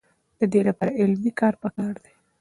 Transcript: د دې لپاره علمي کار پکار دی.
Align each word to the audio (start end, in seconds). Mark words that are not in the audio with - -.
د 0.39 0.41
دې 0.51 0.61
لپاره 0.67 0.97
علمي 1.01 1.31
کار 1.39 1.53
پکار 1.61 1.95
دی. 2.03 2.13